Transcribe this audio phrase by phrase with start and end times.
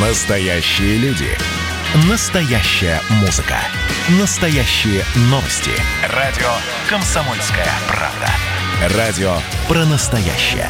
[0.00, 1.26] Настоящие люди.
[2.08, 3.56] Настоящая музыка.
[4.20, 5.72] Настоящие новости.
[6.14, 6.46] Радио
[6.88, 8.96] «Комсомольская правда».
[8.96, 9.32] Радио
[9.66, 10.68] про настоящее.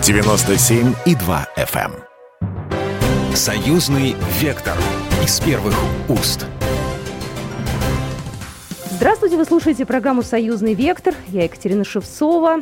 [0.00, 1.92] 97,2 FM.
[2.40, 3.36] эм.
[3.36, 4.78] Союзный вектор.
[5.22, 5.74] Из первых
[6.08, 6.46] уст.
[8.92, 11.14] Здравствуйте, вы слушаете программу «Союзный вектор».
[11.28, 12.60] Я Екатерина Шевцова.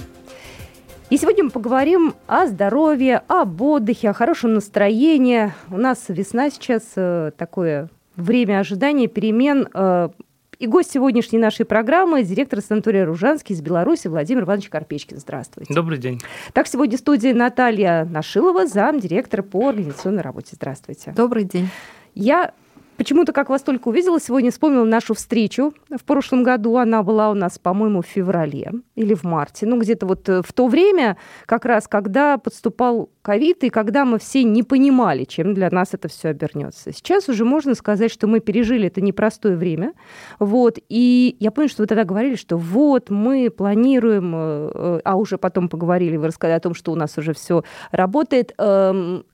[1.11, 5.55] И сегодня мы поговорим о здоровье, об отдыхе, о хорошем настроении.
[5.71, 9.69] У нас весна сейчас, э, такое время ожидания, перемен.
[9.73, 10.11] Э,
[10.59, 15.17] и гость сегодняшней нашей программы– директор санатория «Ружанский» из Беларуси Владимир Иванович Карпечкин.
[15.19, 15.73] Здравствуйте.
[15.73, 16.21] Добрый день.
[16.53, 20.51] Так, сегодня в студии Наталья Нашилова, зам директора по организационной работе.
[20.57, 21.15] Здравствуйте.
[21.17, 21.71] Добрый день.
[22.15, 22.53] Я
[22.99, 26.77] Почему-то, как вас только увидела сегодня, вспомнила нашу встречу в прошлом году.
[26.79, 29.67] Она была у нас, по-моему, в феврале или в марте.
[29.67, 31.17] Ну, где-то вот э, в то время,
[31.47, 36.09] как раз, когда подступал ковид, и когда мы все не понимали, чем для нас это
[36.09, 36.93] все обернется.
[36.93, 39.93] Сейчас уже можно сказать, что мы пережили это непростое время.
[40.41, 40.81] Вот.
[40.89, 45.39] И я помню, что вы тогда говорили, что вот мы планируем, э, э, а уже
[45.39, 49.25] потом поговорили, вы рассказали о том, что у нас уже все работает эм,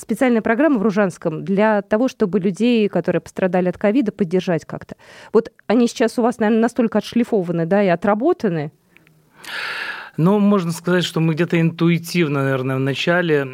[0.00, 4.96] специальная программа в Ружанском для того, чтобы людей, которые пострадали от ковида, поддержать как-то.
[5.32, 8.72] Вот они сейчас у вас, наверное, настолько отшлифованы, да, и отработаны.
[10.16, 13.44] Ну, можно сказать, что мы где-то интуитивно, наверное, в начале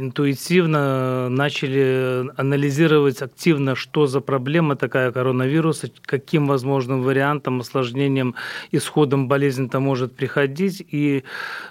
[0.00, 8.34] интуитивно начали анализировать активно, что за проблема такая коронавируса, каким возможным вариантом, осложнением,
[8.72, 10.84] исходом болезни-то может приходить.
[10.90, 11.24] И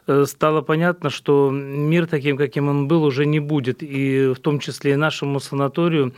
[0.08, 3.84] э, стало понятно, что мир таким, каким он был, уже не будет.
[3.84, 6.14] И в том числе и нашему санаторию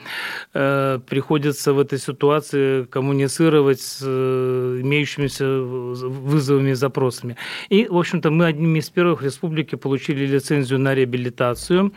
[0.53, 7.35] э, приходится в этой ситуации коммуницировать с э, имеющимися вызовами и запросами.
[7.69, 11.91] И, в общем-то, мы одними из первых в республике получили лицензию на реабилитацию.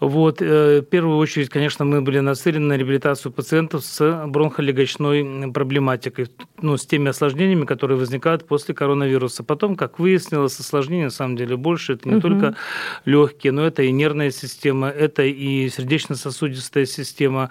[0.00, 0.42] Вот.
[0.42, 6.28] Э, в первую очередь, конечно, мы были нацелены на реабилитацию пациентов с бронхолегочной проблематикой,
[6.60, 9.44] ну, с теми осложнениями, которые возникают после коронавируса.
[9.44, 11.94] Потом, как выяснилось, осложнений на самом деле больше.
[11.94, 12.22] Это не угу.
[12.22, 12.56] только
[13.04, 17.50] легкие, но это и нервная система, это и сердечно-сосудистая система.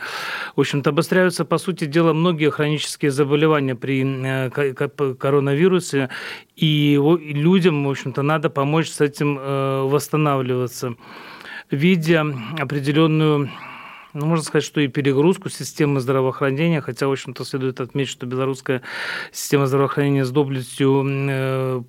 [0.56, 4.50] В общем-то, обостряются, по сути дела, многие хронические заболевания при э,
[5.16, 6.10] коронавирусе,
[6.56, 10.96] и людям, в общем-то, надо помочь с этим э, восстанавливаться
[11.74, 12.26] видя
[12.60, 13.50] определенную
[14.14, 18.84] ну, можно сказать, что и перегрузку системы здравоохранения, хотя, в общем-то, следует отметить, что белорусская
[19.32, 21.82] система здравоохранения с доблестью э,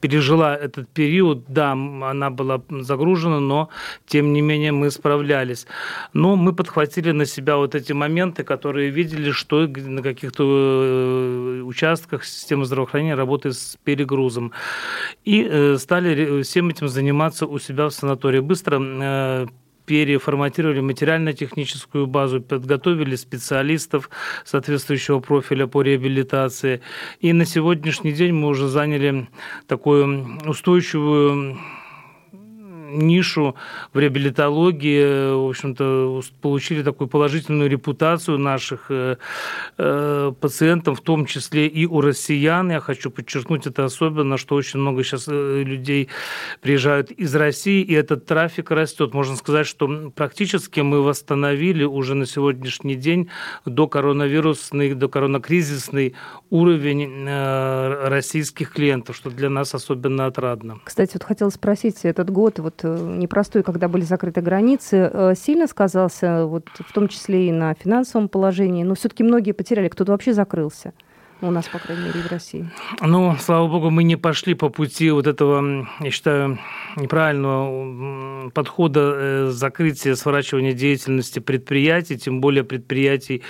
[0.00, 3.68] пережила этот период, да, она была загружена, но
[4.06, 5.66] тем не менее мы справлялись.
[6.12, 12.24] Но мы подхватили на себя вот эти моменты, которые видели, что на каких-то э, участках
[12.24, 14.52] система здравоохранения работает с перегрузом.
[15.26, 18.38] И э, стали всем этим заниматься у себя в санатории.
[18.38, 19.46] Быстро э,
[19.84, 24.08] переформатировали материально-техническую базу, подготовили специалистов
[24.44, 26.80] соответствующего профиля по реабилитации.
[27.20, 29.28] И на сегодняшний день мы уже заняли
[29.66, 31.58] такую устойчивую
[32.90, 33.54] нишу
[33.92, 39.16] в реабилитологии, в общем-то, получили такую положительную репутацию наших э,
[39.78, 42.70] э, пациентов, в том числе и у россиян.
[42.70, 46.08] Я хочу подчеркнуть это особенно, что очень много сейчас э, людей
[46.60, 49.14] приезжают из России, и этот трафик растет.
[49.14, 53.28] Можно сказать, что практически мы восстановили уже на сегодняшний день
[53.64, 56.14] до коронавирусный, до коронакризисный
[56.50, 57.26] уровень
[58.08, 60.80] российских клиентов, что для нас особенно отрадно.
[60.84, 65.66] Кстати, вот хотела спросить, этот год вот Э, непростой, когда были закрыты границы, э, сильно
[65.66, 68.84] сказался, вот, в том числе и на финансовом положении.
[68.84, 70.92] Но все-таки многие потеряли, кто-то вообще закрылся.
[71.42, 72.66] У нас, по крайней мере, в России.
[73.02, 76.58] Ну, слава богу, мы не пошли по пути вот этого, я считаю,
[76.96, 83.42] неправильного подхода э, закрытия, сворачивания деятельности предприятий, тем более предприятий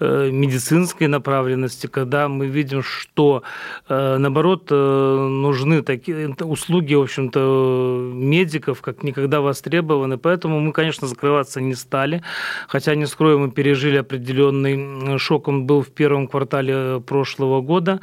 [0.00, 3.42] э, медицинской направленности, когда мы видим, что,
[3.90, 10.16] э, наоборот, нужны такие услуги, в общем-то, медиков, как никогда востребованы.
[10.16, 12.22] Поэтому мы, конечно, закрываться не стали.
[12.66, 15.48] Хотя, не скрою, мы пережили определенный шок.
[15.48, 18.00] Он был в первом квартале прошлого прошлого года.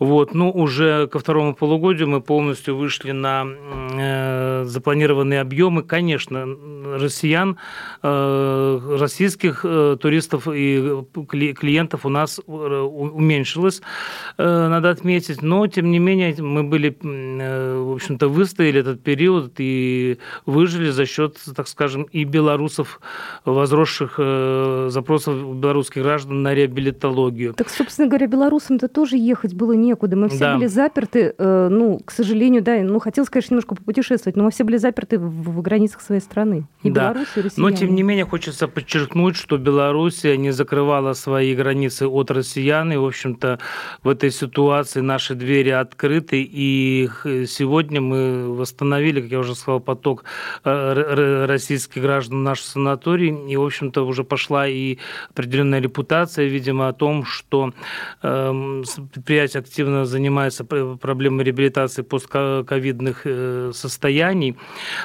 [0.00, 0.34] Вот.
[0.34, 5.82] Ну, уже ко второму полугодию мы полностью вышли на э, запланированные объемы.
[5.82, 6.46] Конечно,
[6.98, 7.58] россиян,
[8.02, 13.82] э, российских э, туристов и клиентов у нас э, уменьшилось,
[14.38, 15.42] э, надо отметить.
[15.42, 21.04] Но, тем не менее, мы были, э, в общем-то, выстояли этот период и выжили за
[21.04, 23.00] счет, так скажем, и белорусов,
[23.44, 27.52] возросших э, запросов белорусских граждан на реабилитологию.
[27.52, 30.16] Так, собственно говоря, белорусам-то тоже ехать было не некуда.
[30.16, 30.56] Мы все да.
[30.56, 34.64] были заперты, э, ну, к сожалению, да, ну, хотелось, конечно, немножко попутешествовать, но мы все
[34.64, 36.66] были заперты в, в границах своей страны.
[36.82, 37.12] И да.
[37.12, 37.70] Беларусь, и россияне.
[37.70, 42.96] Но, тем не менее, хочется подчеркнуть, что Белоруссия не закрывала свои границы от россиян, и,
[42.96, 43.58] в общем-то,
[44.02, 47.08] в этой ситуации наши двери открыты, и
[47.46, 50.24] сегодня мы восстановили, как я уже сказал, поток
[50.64, 54.98] э, российских граждан в наш санаторий, и, в общем-то, уже пошла и
[55.30, 57.72] определенная репутация, видимо, о том, что
[58.22, 58.82] э,
[59.12, 64.56] предприятие активно занимается проблемой реабилитации постковидных э, состояний.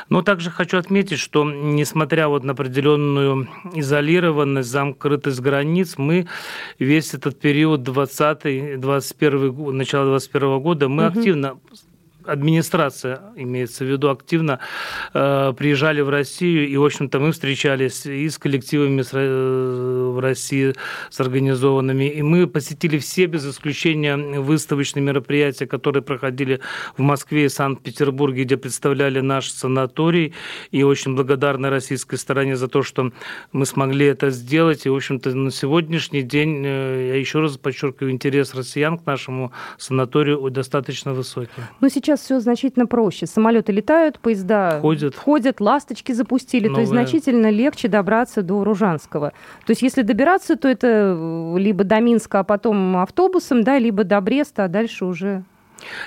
[0.10, 6.28] Но также хочу отметить, что несмотря вот на определенную изолированность, закрытость границ, мы
[6.80, 11.20] весь этот период 20-21, начало 21 года, мы угу.
[11.20, 11.58] активно
[12.26, 14.60] администрация, имеется в виду, активно
[15.14, 20.20] э, приезжали в Россию, и, в общем-то, мы встречались и с коллективами с, э, в
[20.20, 20.74] России,
[21.10, 26.60] с организованными, и мы посетили все, без исключения, выставочные мероприятия, которые проходили
[26.98, 30.34] в Москве и Санкт-Петербурге, где представляли наш санаторий,
[30.72, 33.12] и очень благодарны российской стороне за то, что
[33.52, 38.12] мы смогли это сделать, и, в общем-то, на сегодняшний день, э, я еще раз подчеркиваю,
[38.12, 41.62] интерес россиян к нашему санаторию достаточно высокий.
[41.82, 43.26] Но сейчас сейчас все значительно проще.
[43.26, 46.68] Самолеты летают, поезда ходят, ходят ласточки запустили.
[46.68, 46.76] Новые.
[46.76, 49.34] То есть значительно легче добраться до Ружанского.
[49.66, 54.04] То есть если добираться, то это э, либо до Минска, а потом автобусом, да, либо
[54.04, 55.44] до Бреста, а дальше уже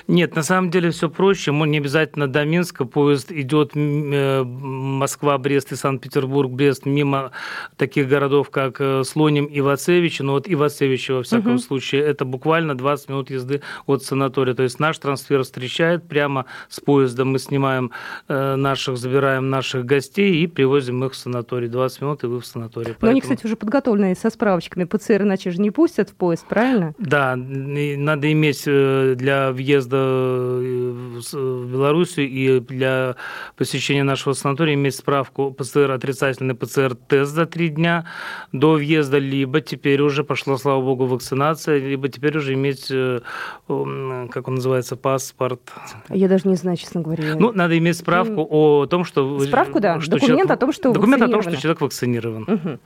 [0.07, 1.51] нет, на самом деле все проще.
[1.51, 2.85] Не обязательно до Минска.
[2.85, 7.31] Поезд идет э, Москва, Брест и Санкт-Петербург, Брест мимо
[7.77, 10.19] таких городов, как э, Слоним и Вацевич.
[10.19, 11.59] Но вот и Вацевич, во всяком угу.
[11.59, 14.53] случае, это буквально 20 минут езды от санатория.
[14.53, 17.25] То есть наш трансфер встречает прямо с поезда.
[17.25, 17.91] Мы снимаем
[18.27, 21.67] э, наших, забираем наших гостей и привозим их в санаторий.
[21.67, 22.87] 20 минут, и вы в санатории.
[22.87, 23.05] Поэтому...
[23.05, 24.83] Но они, кстати, уже подготовленные со справочками.
[24.83, 26.93] ПЦР иначе же не пустят в поезд, правильно?
[26.97, 30.93] Да, надо иметь для въезда э,
[31.31, 33.15] в Белоруссию и для
[33.57, 38.05] посещения нашего санатория иметь справку ПЦР, отрицательный ПЦР-тест за три дня
[38.51, 43.19] до въезда, либо теперь уже пошла, слава богу, вакцинация, либо теперь уже иметь, э,
[43.67, 45.61] как он называется, паспорт.
[46.09, 47.35] Я даже не знаю, честно говоря.
[47.35, 49.39] Ну, надо иметь справку о том, что...
[49.39, 52.43] Справку, да, что документ человек, о том, что Документ о том, что человек вакцинирован.
[52.43, 52.79] Угу.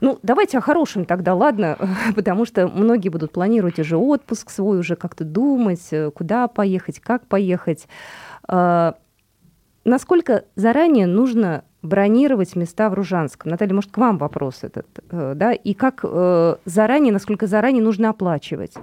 [0.00, 1.76] Ну, давайте о хорошем тогда, ладно,
[2.14, 7.26] потому что многие будут планировать уже отпуск свой, уже как-то думать, э, куда поехать, как
[7.26, 7.86] поехать.
[8.48, 8.96] А,
[9.84, 13.52] насколько заранее нужно бронировать места в Ружанском?
[13.52, 15.52] Наталья, может, к вам вопрос этот, э, да?
[15.52, 18.74] И как э, заранее, насколько заранее нужно оплачивать?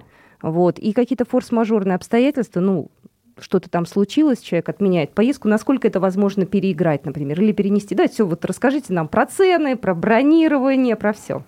[0.42, 0.80] Вот.
[0.80, 2.90] И какие-то форс-мажорные обстоятельства, ну,
[3.38, 7.96] что-то там случилось, человек отменяет поездку, насколько это возможно переиграть, например, или перенести?
[7.96, 11.44] Да, все, вот расскажите нам про цены, про бронирование, про все.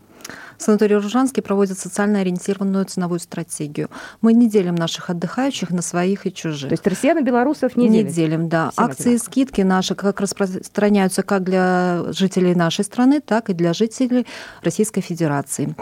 [0.58, 3.90] Санаторий Ружанский проводит социально ориентированную ценовую стратегию.
[4.22, 6.70] Мы не делим наших отдыхающих на своих и чужих.
[6.70, 8.08] То есть россиян и белорусов не, не делим?
[8.08, 8.72] Не делим, да.
[8.72, 13.74] Всем Акции и скидки наши как распространяются как для жителей нашей страны, так и для
[13.74, 14.26] жителей
[14.62, 15.76] Российской Федерации.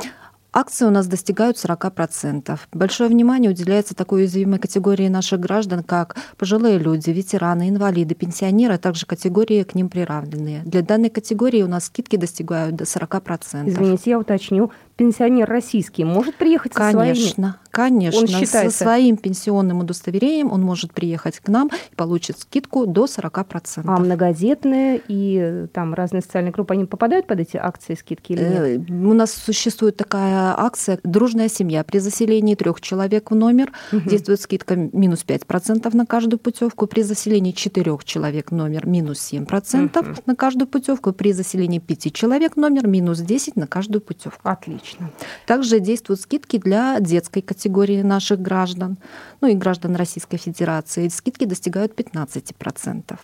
[0.57, 2.57] Акции у нас достигают 40%.
[2.71, 8.77] Большое внимание уделяется такой уязвимой категории наших граждан, как пожилые люди, ветераны, инвалиды, пенсионеры, а
[8.77, 10.61] также категории к ним приравненные.
[10.63, 13.67] Для данной категории у нас скидки достигают до 40%.
[13.67, 17.55] Извините, я уточню пенсионер российский может приехать со конечно, своими?
[17.75, 18.77] Конечно, он считается...
[18.77, 23.83] со своим пенсионным удостоверением он может приехать к нам и получит скидку до 40%.
[23.85, 28.89] А многодетные и там разные социальные группы, они попадают под эти акции скидки или нет?
[28.89, 31.83] Э, у нас существует такая акция «Дружная семья».
[31.83, 34.09] При заселении трех человек в номер угу.
[34.09, 36.87] действует скидка минус 5% на каждую путевку.
[36.87, 40.21] При заселении четырех человек в номер минус 7% угу.
[40.25, 41.11] на каждую путевку.
[41.11, 44.39] При заселении пяти человек в номер минус 10% на каждую путевку.
[44.43, 44.84] Отлично.
[44.85, 45.09] Отлично.
[45.45, 48.97] Также действуют скидки для детской категории наших граждан,
[49.41, 51.07] ну и граждан Российской Федерации.
[51.07, 53.17] Скидки достигают 15%.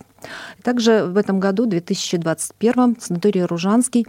[0.62, 4.06] Также в этом году, 2021, санаторий Ружанский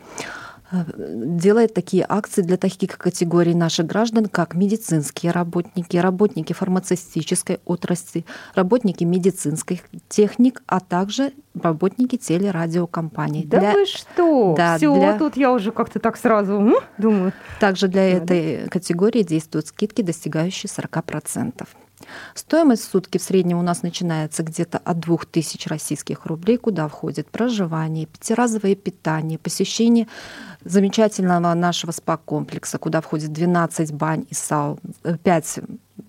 [0.88, 8.26] делает такие акции для таких категорий наших граждан, как медицинские работники, работники фармацевтической отрасли,
[8.56, 13.46] работники медицинской техник, а также работники телерадиокомпаний.
[13.46, 13.74] Да для...
[13.74, 14.56] вы что?
[14.58, 15.18] Да, Все, для...
[15.18, 17.34] тут я уже как-то так сразу думаю.
[17.60, 21.68] Также для этой категории действуют скидки, достигающие 40%.
[22.36, 28.06] Стоимость сутки в среднем у нас начинается где-то от 2000 российских рублей, куда входит проживание,
[28.06, 30.08] пятиразовое питание, посещение
[30.64, 34.80] замечательного нашего спа-комплекса, куда входит 12 бань и саун,
[35.24, 35.60] 5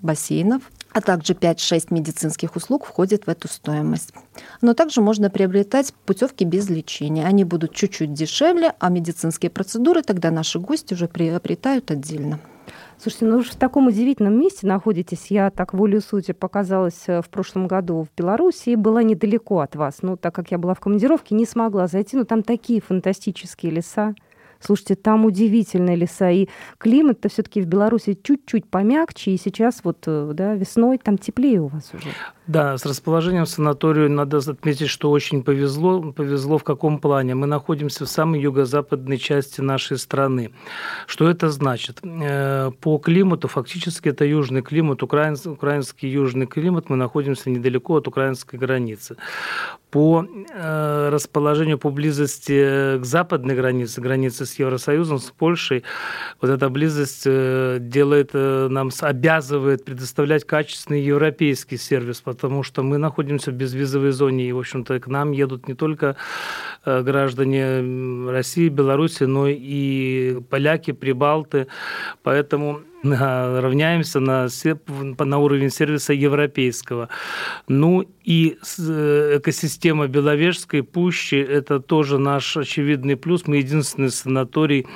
[0.00, 4.12] бассейнов, а также 5-6 медицинских услуг входит в эту стоимость.
[4.60, 7.26] Но также можно приобретать путевки без лечения.
[7.26, 12.38] Они будут чуть-чуть дешевле, а медицинские процедуры тогда наши гости уже приобретают отдельно.
[12.98, 15.26] Слушайте, ну вы в таком удивительном месте находитесь.
[15.28, 19.76] Я так волю сути показалась э, в прошлом году в Беларуси и была недалеко от
[19.76, 19.98] вас.
[20.02, 22.16] Ну, так как я была в командировке, не смогла зайти.
[22.16, 24.14] Но там такие фантастические леса.
[24.60, 30.32] Слушайте, там удивительные леса, и климат-то все-таки в Беларуси чуть-чуть помягче, и сейчас вот э,
[30.32, 32.08] да, весной там теплее у вас уже.
[32.46, 36.12] Да, с расположением санаторию надо отметить, что очень повезло.
[36.12, 37.34] Повезло в каком плане?
[37.34, 40.52] Мы находимся в самой юго-западной части нашей страны.
[41.06, 42.00] Что это значит?
[42.02, 48.08] Э, по климату, фактически это южный климат, украинский, украинский южный климат, мы находимся недалеко от
[48.08, 49.16] украинской границы.
[49.90, 55.82] По э, расположению, по близости к западной границе, границе с Евросоюзом, с Польшей,
[56.42, 63.50] вот эта близость э, делает, нам обязывает предоставлять качественный европейский сервис, потому что мы находимся
[63.50, 66.16] в безвизовой зоне, и, в общем-то, к нам едут не только
[66.84, 71.66] э, граждане России, Беларуси, но и поляки, прибалты,
[72.22, 72.80] поэтому
[73.60, 74.48] равняемся на,
[75.18, 77.08] на уровень сервиса европейского.
[77.68, 83.46] Ну и э, экосистема Беловежской пущи– это тоже наш очевидный плюс.
[83.46, 84.86] Мы единственный санаторий,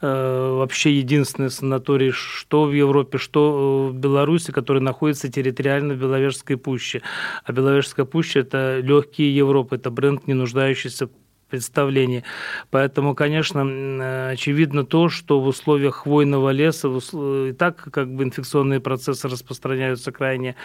[0.00, 6.56] э, вообще единственный санаторий, что в Европе, что в Беларуси, который находится территориально в Беловежской
[6.56, 7.02] пуще.
[7.44, 11.08] А Беловежская пуща– это легкие Европы, это бренд, не нуждающийся
[11.48, 12.24] представлении.
[12.70, 19.28] Поэтому, конечно, очевидно то, что в условиях хвойного леса и так как бы инфекционные процессы
[19.28, 20.56] распространяются крайне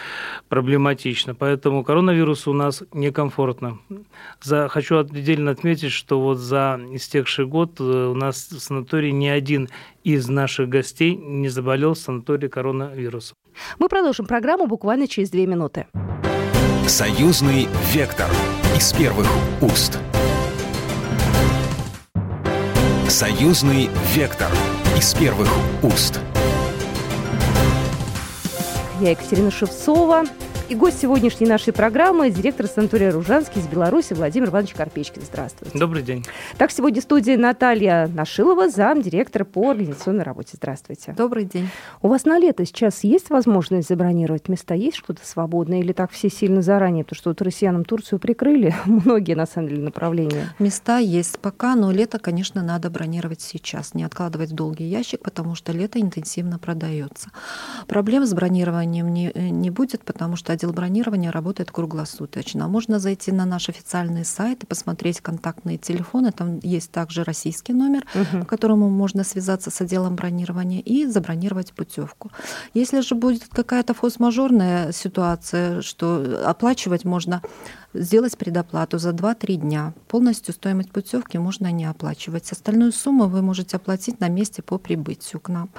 [0.48, 1.34] проблематично.
[1.34, 3.78] Поэтому коронавирусу у нас некомфортно.
[4.42, 9.26] За, хочу отдельно отметить, что вот за истекший год э, у нас в санатории ни
[9.26, 9.68] один
[10.02, 13.36] из наших гостей не заболел в санатории коронавирусом.
[13.78, 15.86] Мы продолжим программу буквально через две минуты.
[16.86, 18.28] Союзный вектор
[18.76, 19.28] из первых
[19.62, 19.98] уст.
[23.14, 24.48] Союзный вектор
[24.98, 25.48] из первых
[25.84, 26.18] уст.
[29.00, 30.24] Я Екатерина Шевцова.
[30.70, 35.20] И гость сегодняшней нашей программы– директор санатория «Ружанский» из Беларуси Владимир Иванович Карпечкин.
[35.20, 35.78] Здравствуйте.
[35.78, 36.24] Добрый день.
[36.56, 40.52] Так, сегодня в студии Наталья Нашилова, замдиректора по организационной работе.
[40.54, 41.14] Здравствуйте.
[41.18, 41.68] Добрый день.
[42.00, 44.72] У вас на лето сейчас есть возможность забронировать места?
[44.72, 45.80] Есть что-то свободное?
[45.80, 47.04] Или так все сильно заранее?
[47.04, 50.54] Потому что вот россиянам Турцию прикрыли многие, на самом деле, направления.
[50.58, 53.92] Места есть пока, но лето, конечно, надо бронировать сейчас.
[53.92, 57.32] Не откладывать в долгий ящик, потому что лето интенсивно продается.
[57.86, 62.68] Проблем с бронированием не, не будет, потому что отдел бронирования работает круглосуточно.
[62.68, 66.32] Можно зайти на наш официальный сайт и посмотреть контактные телефоны.
[66.32, 68.40] Там есть также российский номер, угу.
[68.40, 72.30] по которому можно связаться с отделом бронирования и забронировать путевку.
[72.74, 77.42] Если же будет какая-то форс-мажорная ситуация, что оплачивать можно
[77.94, 79.94] сделать предоплату за 2-3 дня.
[80.08, 82.50] Полностью стоимость путевки можно не оплачивать.
[82.50, 85.70] Остальную сумму вы можете оплатить на месте по прибытию к нам.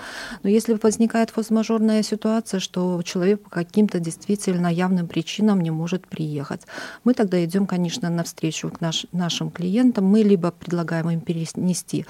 [0.41, 6.61] Но если возникает форс-мажорная ситуация, что человек по каким-то действительно явным причинам не может приехать,
[7.03, 10.05] мы тогда идем, конечно, навстречу к наш, нашим клиентам.
[10.05, 12.05] Мы либо предлагаем им перенести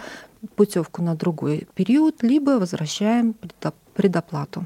[0.56, 3.36] путевку на другой период, либо возвращаем
[3.94, 4.66] предоплату.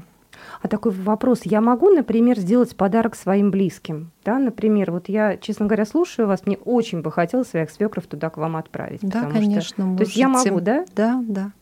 [0.62, 1.40] А такой вопрос.
[1.44, 4.10] Я могу, например, сделать подарок своим близким?
[4.24, 8.30] Да, например, вот я, честно говоря, слушаю вас, мне очень бы хотелось своих свекров туда
[8.30, 9.00] к вам отправить.
[9.02, 9.82] Да, конечно, что...
[9.82, 10.04] можете.
[10.04, 10.84] То есть я могу, да?
[10.94, 11.52] Да, да.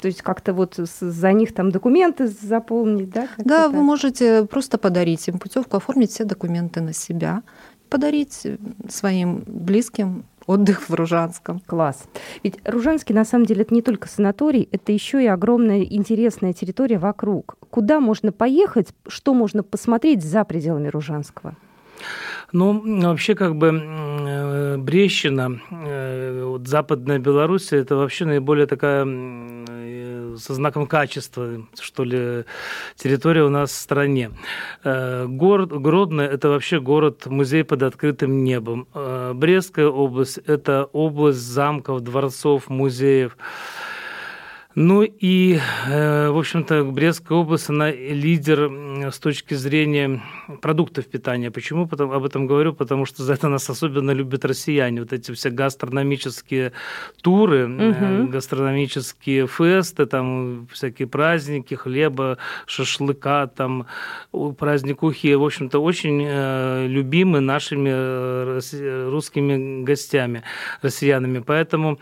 [0.00, 3.28] То есть как-то вот за них там документы заполнить, да?
[3.38, 7.42] Да, вы можете просто подарить им путевку, оформить все документы на себя,
[7.88, 8.46] подарить
[8.88, 11.60] своим близким отдых в Ружанском.
[11.60, 12.04] Класс.
[12.42, 16.98] Ведь Ружанский, на самом деле, это не только санаторий, это еще и огромная интересная территория
[16.98, 17.56] вокруг.
[17.70, 21.56] Куда можно поехать, что можно посмотреть за пределами Ружанского?
[22.52, 29.61] Ну, вообще, как бы э, Брещина, э, вот Западная Беларусь, это вообще наиболее такая э,
[30.38, 32.44] со знаком качества, что ли,
[32.96, 34.30] территория у нас в стране.
[34.84, 38.86] Город Гродно– это вообще город-музей под открытым небом.
[39.34, 43.36] Брестская область– это область замков, дворцов, музеев.
[44.74, 48.70] Ну и, э, в общем-то, Брестская область, она лидер
[49.12, 50.22] с точки зрения
[50.62, 51.50] продуктов питания.
[51.50, 52.72] Почему Потому, об этом говорю?
[52.72, 55.00] Потому что за это нас особенно любят россияне.
[55.00, 56.72] Вот эти все гастрономические
[57.22, 58.28] туры, угу.
[58.28, 63.86] гастрономические фесты, там всякие праздники, хлеба, шашлыка, там
[64.58, 70.42] праздник ухи, в общем-то, очень э, любимы нашими русскими гостями,
[70.80, 71.40] россиянами.
[71.40, 71.98] Поэтому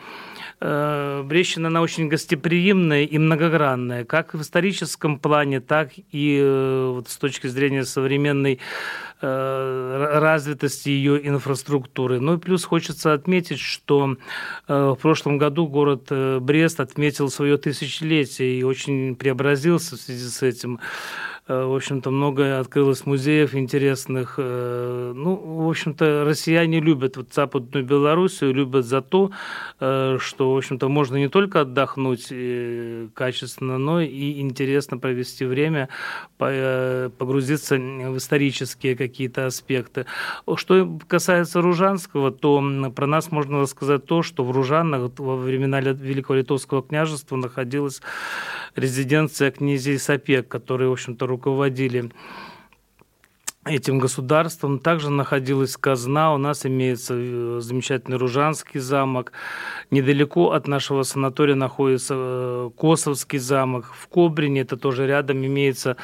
[0.61, 7.17] Брещина, она очень гостеприимная и многогранная, как в историческом плане, так и э, вот с
[7.17, 8.61] точки зрения современной
[9.23, 12.21] развитости ее инфраструктуры.
[12.21, 14.17] Ну и плюс хочется отметить, что
[14.67, 20.81] в прошлом году город Брест отметил свое тысячелетие и очень преобразился в связи с этим.
[21.50, 24.35] Э, в общем-то, много открылось музеев интересных.
[24.38, 29.33] Э, ну, в общем-то, россияне любят вот Западную Белоруссию, любят за то,
[29.80, 32.33] э, что, в общем-то, можно не только отдохнуть
[33.14, 35.88] качественно, но и интересно провести время,
[36.38, 40.07] погрузиться в исторические какие-то аспекты.
[40.54, 42.62] Что касается Ружанского, то
[42.95, 48.00] про нас можно рассказать то, что в Ружанах во времена Великого Литовского княжества находилась
[48.76, 52.11] резиденция князей Сапек, которые, в общем-то, руководили
[53.66, 54.78] этим государством.
[54.78, 56.35] Также находилась казна.
[56.35, 59.32] У нас имеется э, замечательный Ружанский замок.
[59.90, 63.92] Недалеко от нашего санатория находится э, Косовский замок.
[63.94, 65.97] В Кобрине, это тоже рядом, имеется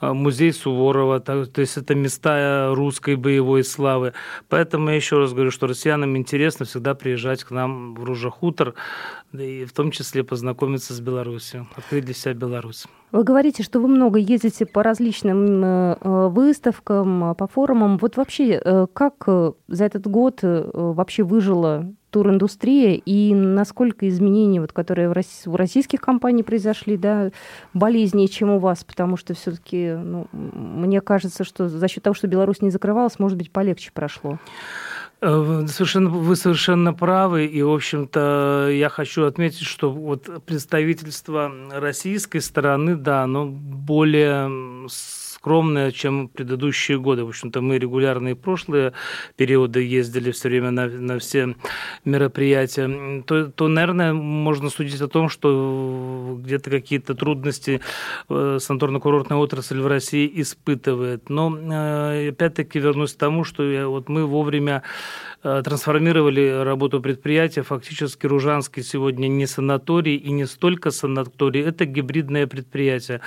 [0.00, 1.20] э, музей Суворова.
[1.20, 4.14] То есть это места русской боевой славы.
[4.48, 8.74] Поэтому я еще раз говорю, что россиянам интересно всегда приезжать к нам в Ружахутор,
[9.34, 12.86] и в том числе познакомиться с Беларусью, открыть для себя Беларусь.
[13.12, 17.98] Вы говорите, что вы много ездите по различным э, э, выставкам, по форумам.
[17.98, 19.28] Вот вообще, э, как
[19.68, 26.96] за этот год вообще выжила туриндустрия и насколько изменения, вот, которые у российских компаний произошли,
[26.96, 27.30] да,
[27.74, 32.28] болезнее, чем у вас, потому что все-таки, ну, мне кажется, что за счет того, что
[32.28, 34.38] Беларусь не закрывалась, может быть, полегче прошло.
[35.24, 42.40] Э, совершенно, вы совершенно правы, и, в общем-то, я хочу отметить, что вот представительство российской
[42.40, 44.88] стороны, да, оно более
[45.42, 47.24] скромная, чем предыдущие годы.
[47.24, 48.92] В общем-то, мы регулярно и прошлые
[49.36, 51.56] периоды ездили все время на, на все
[52.04, 53.22] мероприятия.
[53.26, 57.80] То, то, наверное, можно судить о том, что где-то какие-то трудности
[58.28, 61.28] э, санаторно-курортная отрасль в России испытывает.
[61.28, 64.84] Но, э, опять-таки, вернусь к тому, что я, вот мы вовремя
[65.44, 67.62] Э, трансформировали работу предприятия.
[67.62, 73.20] Фактически Ружанский сегодня не санаторий и не столько санаторий, это гибридное предприятие,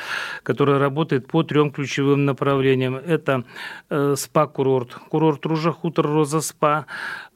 [0.44, 2.96] которое работает по трем ключевым направлениям.
[2.96, 3.44] Это
[3.90, 6.86] э, спа-курорт, курорт Ружа, хутор Роза Спа.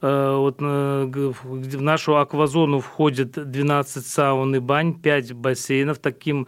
[0.00, 5.98] Э, вот в нашу аквазону входит 12 саун и бань, 5 бассейнов.
[5.98, 6.46] Таким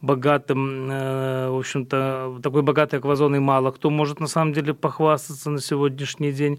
[0.00, 6.32] богатым, в общем-то, такой богатой аквазоной мало кто может на самом деле похвастаться на сегодняшний
[6.32, 6.58] день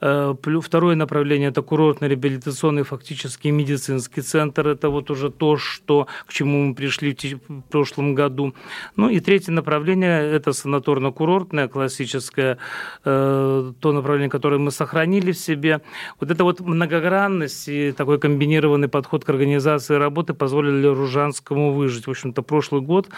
[0.00, 4.68] Второе направление– это курортно-реабилитационный фактически медицинский центр.
[4.68, 7.16] Это вот уже то, что, к чему мы пришли
[7.48, 8.54] в прошлом году.
[8.96, 12.58] Ну и третье направление– это санаторно-курортное, классическое,
[13.04, 15.80] э, то направление, которое мы сохранили в себе.
[16.20, 22.06] Вот эта вот многогранность и такой комбинированный подход к организации работы позволили Ружанскому выжить.
[22.06, 23.08] В общем-то, прошлый год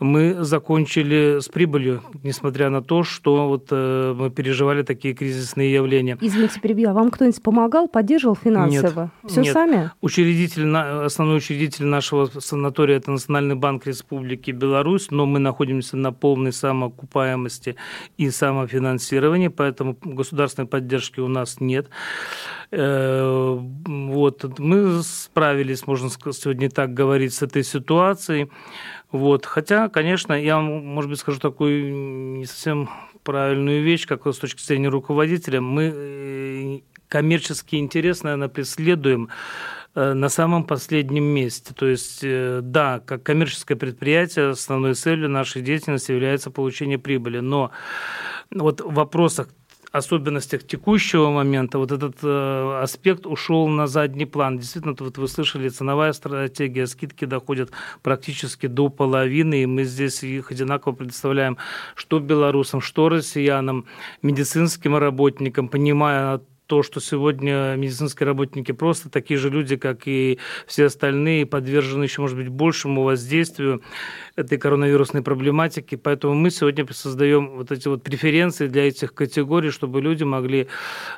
[0.00, 6.18] мы закончили с прибылью, несмотря на то, что вот э, мы переживали такие кризисные явления.
[6.20, 9.10] Извините, перебью, а вам кто-нибудь помогал, поддерживал финансово?
[9.22, 9.32] Нет.
[9.32, 9.52] Все нет.
[9.52, 9.90] сами?
[10.00, 16.12] Учредитель, основной учредитель нашего санатория– это Национальный банк Республики Беларусь, но мы находимся на
[16.46, 17.76] полной самоокупаемости
[18.18, 21.88] и самофинансировании, поэтому государственной поддержки у нас нет.
[22.70, 24.58] Э, вот.
[24.58, 28.48] Мы справились, можно сегодня так говорить, с этой ситуацией.
[29.12, 29.46] Вот.
[29.46, 32.88] Хотя, конечно, я, может быть, скажу такую не совсем
[33.24, 35.60] правильную вещь, как с точки зрения руководителя.
[35.60, 39.28] Мы э, коммерческий интерес, наверное, преследуем
[39.96, 41.72] на самом последнем месте.
[41.74, 47.40] То есть, э, да, как коммерческое предприятие, основной целью нашей деятельности является получение прибыли.
[47.40, 47.70] Но
[48.50, 49.48] вот в вопросах
[49.92, 54.58] особенностях текущего момента вот этот э, аспект ушел на задний план.
[54.58, 57.70] Действительно, вот вы слышали, ценовая стратегия, скидки доходят
[58.02, 61.56] практически до половины, и мы здесь их одинаково предоставляем
[61.94, 63.86] что белорусам, что россиянам,
[64.22, 70.86] медицинским работникам, понимая то, что сегодня медицинские работники просто такие же люди, как и все
[70.86, 73.82] остальные, подвержены еще, может быть, большему воздействию
[74.34, 75.94] этой коронавирусной проблематики.
[75.94, 80.66] Поэтому мы сегодня создаем вот эти вот преференции для этих категорий, чтобы люди могли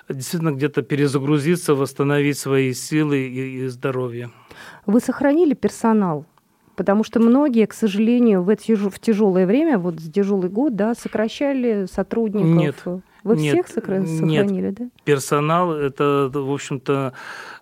[0.09, 4.31] действительно где-то перезагрузиться, восстановить свои силы и, и здоровье.
[4.87, 6.27] Вы сохранили персонал?
[6.77, 10.95] Потому что многие, к сожалению, в, эти, в тяжелое время, вот в тяжелый год, да,
[10.95, 12.47] сокращали сотрудников.
[12.47, 13.03] Нет.
[13.29, 14.75] Вы нет, всех сохранили, нет.
[14.75, 14.85] да?
[15.05, 17.13] Персонал это, в общем-то,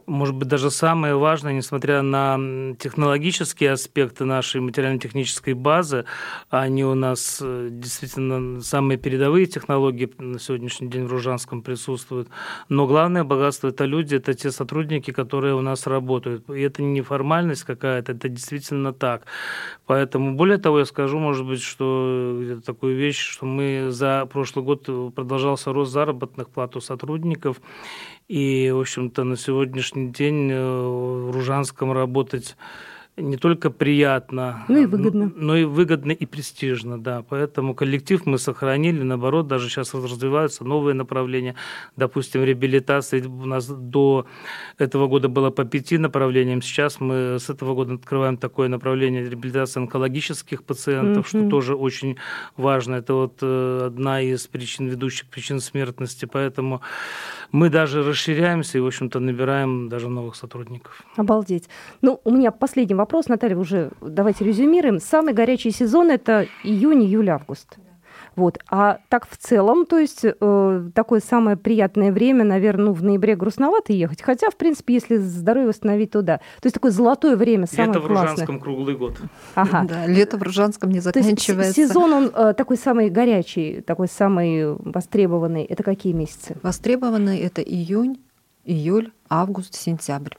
[0.07, 6.05] может быть, даже самое важное, несмотря на технологические аспекты нашей материально-технической базы,
[6.49, 12.29] они у нас э, действительно самые передовые технологии на сегодняшний день в Ружанском присутствуют.
[12.69, 16.49] Но главное богатство– это люди, это те сотрудники, которые у нас работают.
[16.51, 19.25] И это не формальность какая-то, это действительно так.
[19.87, 25.15] Поэтому, более того, я скажу, может быть, что такую вещь, что мы за прошлый год
[25.15, 27.61] продолжался рост заработных плат у сотрудников,
[28.29, 32.57] и, в общем-то, на сегодняшний день э, в Ружанском работать
[33.17, 35.33] не только приятно, ну и выгодно.
[35.35, 37.25] Но и выгодно и престижно, да.
[37.29, 41.55] Поэтому коллектив мы сохранили, наоборот, даже сейчас развиваются новые направления.
[41.97, 44.27] Допустим, реабилитация у нас до
[44.77, 46.61] этого года было по пяти направлениям.
[46.61, 51.41] Сейчас мы с этого года открываем такое направление реабилитации онкологических пациентов, mm-hmm.
[51.41, 52.17] что тоже очень
[52.57, 52.97] важно.
[52.97, 56.27] Это вот э, одна из причин, ведущих причин смертности.
[56.31, 56.83] Поэтому
[57.53, 61.03] мы даже расширяемся и, в общем-то, набираем даже новых сотрудников.
[61.17, 61.69] Обалдеть.
[62.03, 65.01] Ну, у меня последний вопрос Наталья, уже давайте резюмируем.
[65.01, 67.79] Самый горячий сезон– это июнь, июль, август.
[68.35, 68.59] Вот.
[68.71, 73.37] А так в целом, то есть э, такое самое приятное время, наверное, ну, в ноябре
[73.37, 74.23] грустновато ехать.
[74.23, 76.39] Хотя, в принципе, если здоровье восстановить, то да.
[76.39, 78.17] То есть такое золотое время, самое Лето классное.
[78.17, 79.17] в Ружанском круглый год.
[79.55, 79.85] Ага.
[79.89, 81.55] Да, лето в Ружанском не заканчивается.
[81.75, 85.65] То есть сезон, он э, такой самый горячий, такой самый востребованный.
[85.65, 86.57] Это какие месяцы?
[86.63, 88.19] Востребованный– это июнь,
[88.65, 90.35] июль, август, сентябрь.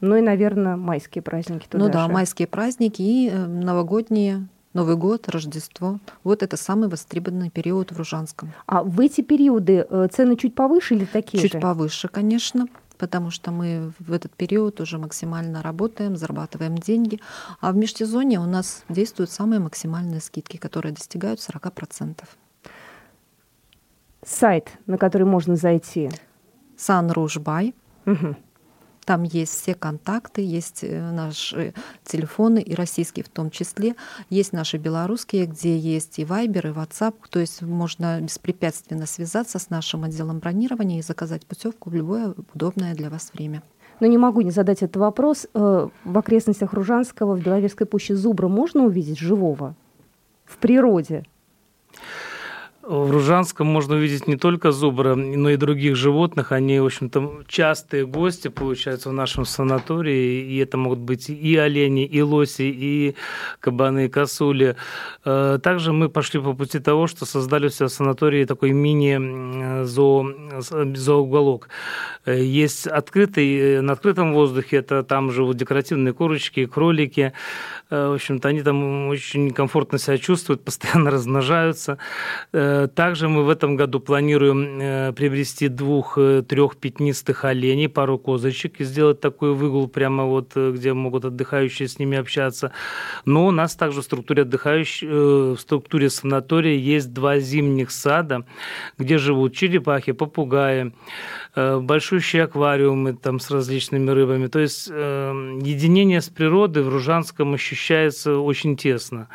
[0.00, 2.12] Ну и, наверное, майские праздники туда Ну да, же.
[2.12, 4.46] майские праздники и э, новогодние
[4.78, 5.98] Новый год, Рождество.
[6.22, 8.52] Вот это самый востребованный период в Ружанском.
[8.66, 11.58] А в эти периоды э, цены чуть повыше или такие чуть же?
[11.58, 17.20] Чуть повыше, конечно, потому что мы в этот период уже максимально работаем, зарабатываем деньги.
[17.60, 22.22] А в межсезонье у нас действуют самые максимальные скидки, которые достигают 40%.
[24.24, 26.10] Сайт, на который можно зайти?
[26.76, 27.74] Sunrouge
[28.06, 28.36] Угу.
[29.08, 31.72] Там есть все контакты, есть э, наши
[32.04, 33.96] телефоны, и российские в том числе.
[34.28, 37.14] Есть наши белорусские, где есть и Viber, и WhatsApp.
[37.30, 42.94] То есть можно беспрепятственно связаться с нашим отделом бронирования и заказать путевку в любое удобное
[42.94, 43.62] для вас время.
[43.98, 45.46] Но не могу не задать этот вопрос.
[45.54, 49.74] Э, в окрестностях Ружанского, в Беловежской пуще Зубра можно увидеть живого
[50.44, 51.24] в природе?
[52.88, 56.52] В Ружанском можно увидеть не только зубра, но и других животных.
[56.52, 60.46] Они, в общем-то, частые гости, получаются, в нашем санатории.
[60.46, 63.14] И это могут быть и олени, и лоси, и
[63.60, 64.76] кабаны, и косули.
[65.26, 71.68] Э, также мы пошли по пути того, что создали себя в санатории такой мини-зооуголок.
[72.24, 77.34] Э, есть открытый, э, на открытом воздухе, это там живут декоративные курочки, кролики.
[77.90, 81.98] В общем-то, они там очень комфортно себя чувствуют, постоянно размножаются
[82.86, 88.84] также мы в этом году планируем э, приобрести двух-трех э, пятнистых оленей, пару козочек и
[88.84, 92.72] сделать такой выгул прямо вот, э, где могут отдыхающие с ними общаться.
[93.24, 98.44] Но у нас также в структуре отдыхающих, в структуре санатория есть два зимних сада,
[98.98, 100.92] где живут черепахи, попугаи,
[101.56, 104.46] большущие аквариумы там с различными рыбами.
[104.46, 109.28] То есть единение с природой в Ружанском ощущается очень тесно.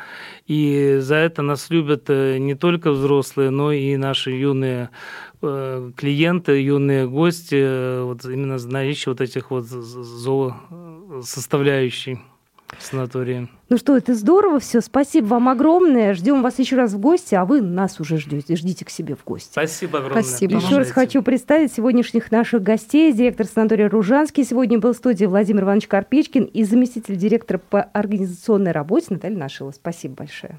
[0.46, 4.90] И за это нас любят не только взрослые, взрослые, но и наши юные
[5.42, 10.56] э, клиенты, юные гости, э, вот именно знающие вот этих вот зоо
[11.22, 12.18] составляющей
[12.78, 13.48] санатории.
[13.68, 14.80] Ну что, это здорово все.
[14.80, 16.14] Спасибо вам огромное.
[16.14, 18.56] Ждем вас еще раз в гости, а вы нас уже ждете.
[18.56, 19.50] Ждите к себе в гости.
[19.52, 20.22] Спасибо огромное.
[20.22, 20.56] Спасибо.
[20.56, 23.12] Еще раз хочу представить сегодняшних наших гостей.
[23.12, 28.72] Директор санатория Ружанский сегодня был в студии Владимир Иванович Карпечкин и заместитель директора по организационной
[28.72, 29.70] работе Наталья Нашила.
[29.70, 30.58] Спасибо большое.